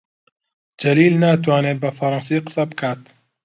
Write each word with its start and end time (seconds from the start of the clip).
جەلیل 0.81 1.15
ناتوانێت 1.23 1.77
بە 1.83 1.89
فەڕەنسی 1.97 2.43
قسە 2.45 2.63
بکات. 2.69 3.01